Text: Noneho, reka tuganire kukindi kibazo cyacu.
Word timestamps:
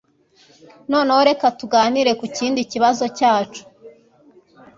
Noneho, 0.91 1.21
reka 1.29 1.45
tuganire 1.59 2.11
kukindi 2.21 2.61
kibazo 2.71 3.05
cyacu. 3.17 3.61